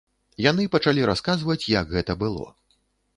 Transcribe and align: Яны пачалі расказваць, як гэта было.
Яны 0.43 0.63
пачалі 0.75 1.03
расказваць, 1.09 1.69
як 1.73 1.91
гэта 1.95 2.17
было. 2.25 2.47